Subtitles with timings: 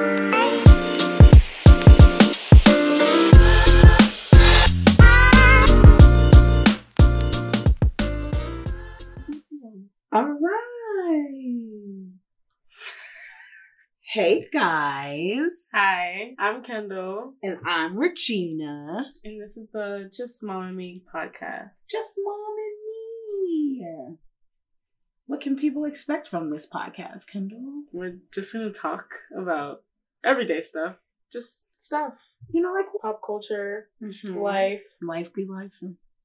[0.00, 0.64] All right.
[14.12, 15.68] Hey guys.
[15.74, 19.12] Hi, I'm Kendall, And I'm Regina.
[19.24, 21.70] and this is the Just Mom and Me podcast.
[21.90, 22.76] Just mom and
[23.42, 24.16] me.
[25.26, 27.82] What can people expect from this podcast, Kendall?
[27.92, 29.82] We're just gonna talk about
[30.24, 30.96] everyday stuff,
[31.32, 32.12] just stuff,
[32.52, 34.24] You know, like pop culture, life.
[34.24, 34.82] life.
[35.02, 35.72] Life be life.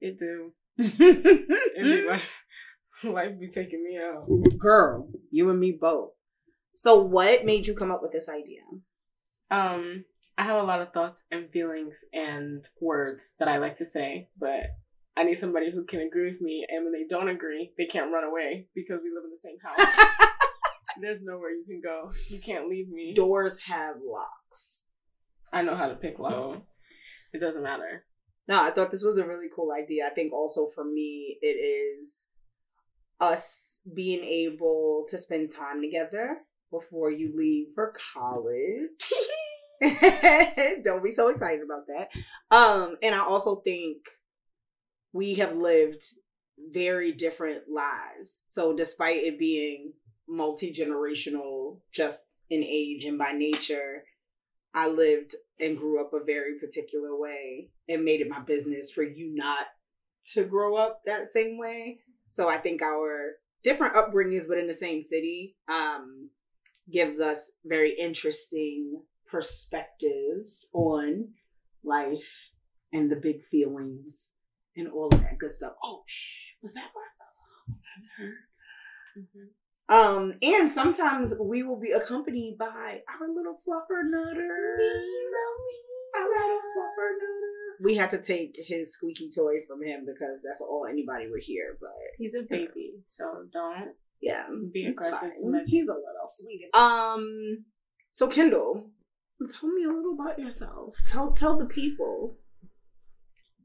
[0.00, 0.52] It do.
[2.08, 2.22] Life.
[3.04, 4.26] Life be taking me out.
[4.58, 6.10] Girl, you and me both.
[6.74, 8.62] So, what made you come up with this idea?
[9.50, 10.04] Um,
[10.36, 14.28] I have a lot of thoughts and feelings and words that I like to say,
[14.38, 14.62] but
[15.16, 16.66] I need somebody who can agree with me.
[16.68, 19.58] And when they don't agree, they can't run away because we live in the same
[19.62, 20.28] house.
[21.00, 22.12] There's nowhere you can go.
[22.28, 23.14] You can't leave me.
[23.14, 24.86] Doors have locks.
[25.52, 26.62] I know how to pick lock.
[27.32, 28.04] It doesn't matter.
[28.46, 30.06] No, I thought this was a really cool idea.
[30.06, 32.26] I think also for me, it is
[33.20, 36.38] us being able to spend time together
[36.70, 38.90] before you leave for college.
[40.84, 42.08] Don't be so excited about that.
[42.54, 43.98] Um, and I also think
[45.12, 46.02] we have lived
[46.72, 48.42] very different lives.
[48.46, 49.92] So despite it being
[50.28, 54.04] multi-generational just in age and by nature,
[54.74, 59.02] I lived and grew up a very particular way and made it my business for
[59.02, 59.66] you not
[60.32, 62.00] to grow up that same way.
[62.28, 66.28] So I think our different upbringings but in the same city um
[66.92, 71.28] gives us very interesting perspectives on
[71.82, 72.50] life
[72.92, 74.32] and the big feelings
[74.76, 75.72] and all of that good stuff.
[75.82, 76.02] Oh,
[76.62, 77.04] was that what
[77.68, 79.54] I heard?
[79.88, 84.78] Um, and sometimes we will be accompanied by our little fluffer nutter.
[86.16, 87.82] Our little fluffer nutter.
[87.82, 91.76] We had to take his squeaky toy from him because that's all anybody would hear.
[91.80, 93.90] But He's a baby, so don't
[94.22, 95.36] yeah, be aggressive fine.
[95.42, 96.70] to my He's a little sweet.
[96.74, 97.64] Um,
[98.10, 98.90] so Kendall,
[99.60, 100.94] tell me a little about yourself.
[101.08, 102.38] Tell tell the people.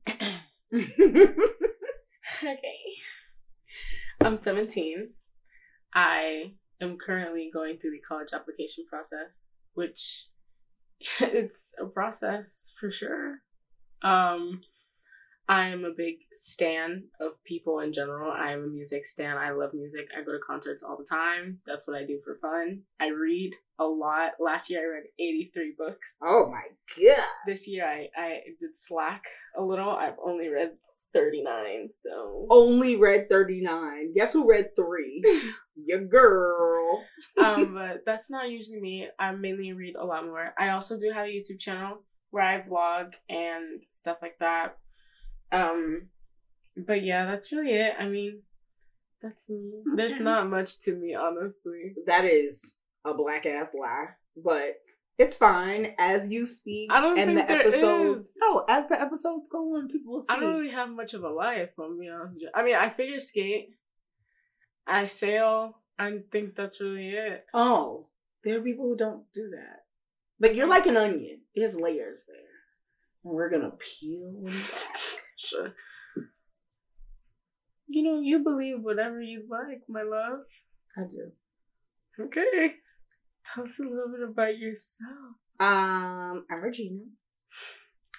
[2.44, 2.96] Okay.
[4.22, 5.10] I'm 17.
[5.94, 10.28] I am currently going through the college application process, which
[11.20, 13.40] it's a process for sure.
[14.02, 14.62] Um
[15.50, 18.32] I am a big stan of people in general.
[18.32, 19.36] I am a music stan.
[19.36, 20.08] I love music.
[20.16, 21.58] I go to concerts all the time.
[21.66, 22.82] That's what I do for fun.
[23.00, 24.34] I read a lot.
[24.40, 26.18] Last year I read 83 books.
[26.22, 26.62] oh my
[26.96, 27.26] god.
[27.48, 29.24] This year I, I did slack
[29.58, 29.90] a little.
[29.90, 30.74] I've only read
[31.14, 34.14] 39, so Only read 39.
[34.16, 35.24] Guess who read three?
[35.76, 37.04] Your girl.
[37.38, 39.08] um, but that's not usually me.
[39.20, 40.54] I mainly read a lot more.
[40.58, 44.78] I also do have a YouTube channel where I vlog and stuff like that.
[45.52, 46.10] Um,
[46.78, 47.94] but yeah, that's really it.
[48.00, 48.42] I mean,
[49.22, 49.72] that's me.
[49.96, 51.94] There's not much to me, honestly.
[52.06, 54.06] That is a black ass lie,
[54.38, 54.76] but
[55.20, 56.90] it's fine as you speak.
[56.92, 58.28] I don't and think the there episodes.
[58.28, 58.32] is.
[58.40, 60.28] No, as the episodes go on, people will see.
[60.30, 62.50] I don't really have much of a life, be honest with you.
[62.56, 63.76] I mean, I figure skate,
[64.88, 65.76] I sail.
[66.00, 67.46] I think that's really it.
[67.54, 68.08] Oh,
[68.46, 69.84] there are people who don't do that.
[70.40, 71.42] But you're like an onion.
[71.54, 72.38] There's layers there.
[73.26, 75.02] And we're gonna peel them back.
[75.36, 75.74] Sure.
[77.88, 80.46] You know, you believe whatever you like, my love.
[80.96, 81.32] I do.
[82.24, 82.76] Okay.
[83.54, 85.36] Tell us a little bit about yourself.
[85.60, 87.06] Um, I'm Regina.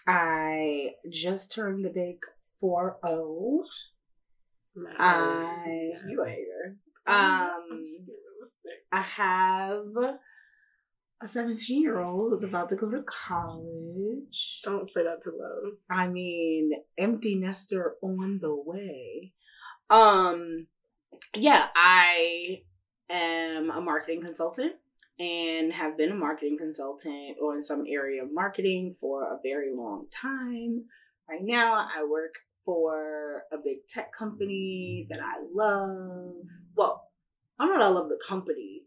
[0.07, 2.17] I just turned the big
[2.61, 2.99] 4
[4.99, 6.77] I you a hater.
[7.07, 8.87] Um just being realistic.
[8.91, 10.19] I have
[11.23, 14.61] a 17 year old who's about to go to college.
[14.65, 15.75] Don't say that to love.
[15.91, 19.33] I mean, empty nester on the way.
[19.91, 20.67] Um,
[21.37, 22.63] yeah, I
[23.11, 24.75] am a marketing consultant
[25.21, 29.71] and have been a marketing consultant or in some area of marketing for a very
[29.73, 30.87] long time.
[31.29, 32.33] Right now, I work
[32.65, 36.37] for a big tech company that I love.
[36.75, 37.03] Well,
[37.59, 38.85] I don't know I love the company,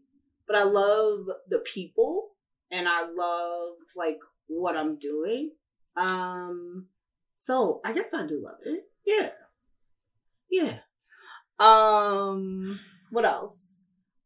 [0.48, 2.30] but I love the people
[2.72, 5.52] and I love like what I'm doing.
[5.96, 6.86] Um,
[7.36, 8.88] so I guess I do love it.
[9.06, 9.30] Yeah.
[10.50, 10.78] Yeah.
[11.60, 13.66] Um, what else?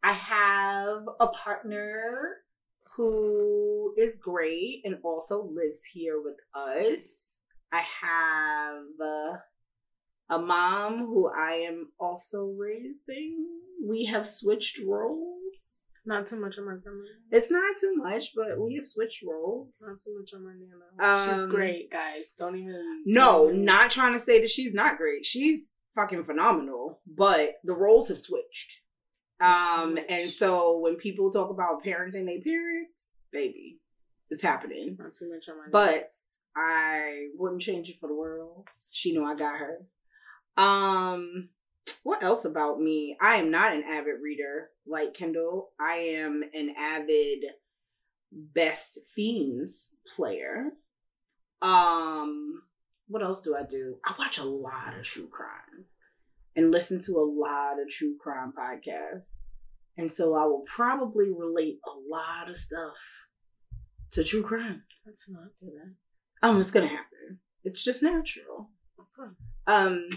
[0.03, 2.37] I have a partner
[2.97, 7.27] who is great and also lives here with us.
[7.73, 13.45] I have uh, a mom who I am also raising.
[13.87, 15.79] We have switched roles.
[16.07, 17.03] Not too much on my grandma.
[17.31, 19.77] It's not too much, but we have switched roles.
[19.87, 21.25] Not too much on my nana.
[21.27, 22.33] She's Um, great, guys.
[22.39, 23.03] Don't even.
[23.05, 25.27] No, not trying to say that she's not great.
[25.27, 28.81] She's fucking phenomenal, but the roles have switched.
[29.41, 33.79] Um, and so when people talk about parenting their parents, baby,
[34.31, 34.97] it's happening.
[34.99, 35.65] Not too much on my.
[35.71, 36.11] But
[36.57, 38.69] I wouldn't change it for the world.
[38.91, 40.63] She knew I got her.
[40.63, 41.51] Um,
[42.03, 43.17] what else about me?
[43.21, 45.71] I am not an avid reader like Kendall.
[45.81, 47.45] I am an avid
[48.33, 50.73] Best Fiends player.
[51.63, 52.63] Um,
[53.07, 53.99] what else do I do?
[54.05, 55.87] I watch a lot of true crime
[56.57, 59.41] and listen to a lot of true crime podcasts.
[59.97, 62.97] And so I will probably relate a lot of stuff
[64.13, 64.83] to true crime.
[65.07, 66.47] Let's not do that.
[66.49, 67.41] Um, it's gonna happen.
[67.65, 68.71] It's just natural.
[68.99, 69.31] Okay.
[69.67, 70.09] Um,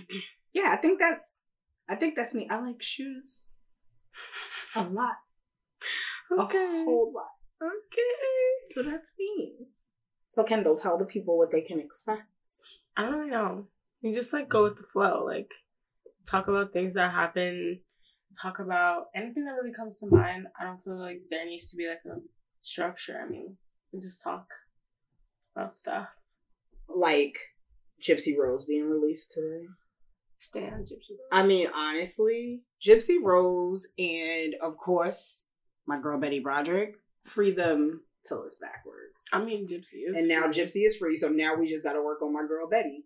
[0.53, 1.41] yeah, I think that's,
[1.89, 2.47] I think that's me.
[2.49, 3.43] I like shoes
[4.75, 5.15] a lot,
[6.31, 6.57] Okay.
[6.57, 7.31] a whole lot.
[7.61, 8.73] Okay.
[8.73, 9.53] So that's me.
[10.27, 12.23] So Kendall, tell the people what they can expect.
[12.95, 13.67] I don't really know.
[14.01, 15.23] You just like go with the flow.
[15.25, 15.51] Like
[16.25, 17.79] talk about things that happen.
[18.41, 20.47] Talk about anything that really comes to mind.
[20.59, 22.19] I don't feel like there needs to be like a
[22.61, 23.21] structure.
[23.23, 23.57] I mean,
[23.91, 24.47] we just talk
[25.55, 26.07] about stuff.
[26.87, 27.35] Like
[28.01, 29.65] Gypsy Rose being released today.
[30.37, 31.11] Stand Gypsy.
[31.11, 31.29] Rose.
[31.31, 35.45] I mean, honestly, Gypsy Rose and of course
[35.87, 36.95] my girl Betty Broderick,
[37.25, 39.25] free them till it's backwards.
[39.33, 40.15] I mean, Gypsy is.
[40.15, 40.53] and now free.
[40.53, 43.05] Gypsy is free, so now we just got to work on my girl Betty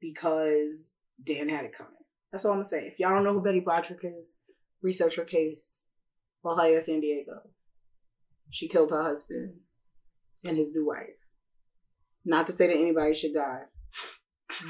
[0.00, 1.92] because Dan had it coming.
[2.32, 2.86] That's all I'm gonna say.
[2.86, 4.36] If y'all don't know who Betty Broderick is,
[4.82, 5.82] research her case.
[6.44, 7.42] La Jolla, San Diego.
[8.50, 9.54] She killed her husband
[10.44, 11.08] and his new wife.
[12.24, 13.62] Not to say that anybody should die,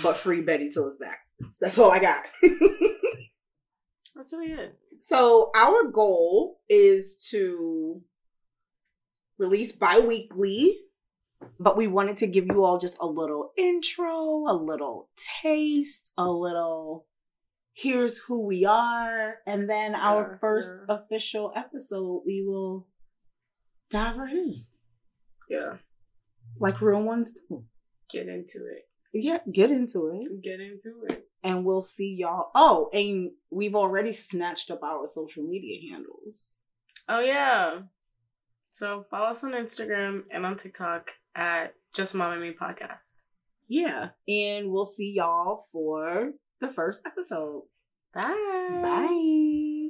[0.02, 1.20] but free Betty till it's back.
[1.60, 2.24] That's all I got.
[4.14, 4.76] That's really it.
[4.98, 8.02] So our goal is to
[9.38, 10.76] release bi-weekly,
[11.58, 15.08] but we wanted to give you all just a little intro, a little
[15.42, 17.06] taste, a little
[17.72, 20.96] here's who we are, and then our Yeah, first yeah.
[20.96, 22.86] official episode we will
[23.90, 24.64] dive right in.
[25.48, 25.76] Yeah.
[26.58, 27.64] Like real ones do.
[28.12, 28.88] Get into it.
[29.12, 30.42] Yeah, get into it.
[30.42, 31.26] Get into it.
[31.42, 32.50] And we'll see y'all.
[32.54, 36.42] Oh, and we've already snatched up our social media handles.
[37.08, 37.80] Oh yeah.
[38.72, 43.14] So follow us on Instagram and on TikTok at Just Mom and Me Podcast.
[43.68, 44.10] Yeah.
[44.28, 47.62] And we'll see y'all for the first episode.
[48.14, 48.80] Bye.
[48.82, 49.88] Bye.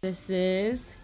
[0.00, 0.96] This is.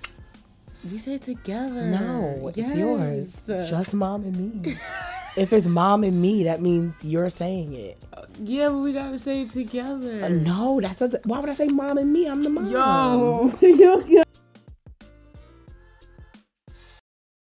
[0.91, 1.87] We say it together.
[1.87, 3.43] No, it's yours.
[3.47, 4.77] Just mom and me.
[5.37, 8.03] if it's mom and me, that means you're saying it.
[8.41, 10.25] Yeah, but we gotta say it together.
[10.25, 12.27] Uh, no, that's a, why would I say mom and me?
[12.27, 12.71] I'm the mom.
[12.71, 13.53] Yo.
[13.61, 14.23] Yo.